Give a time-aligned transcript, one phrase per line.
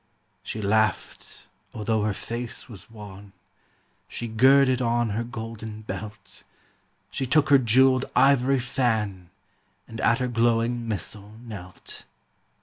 [0.41, 1.45] She laughed
[1.75, 3.33] although her face was wan,
[4.07, 6.43] She girded on her golden belt,
[7.11, 9.29] She took her jewelled ivory fan,
[9.87, 12.05] And at her glowing missal knelt.